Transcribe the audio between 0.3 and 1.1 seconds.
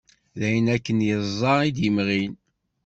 D ayen akken